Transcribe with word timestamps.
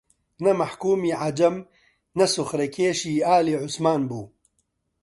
نە 0.43 0.51
مەحکوومی 0.61 1.17
عەجەم 1.21 1.55
نە 2.17 2.25
سوخرەکێشی 2.33 3.23
ئالی 3.27 3.59
عوسمان 3.61 4.01
بوو 4.09 4.25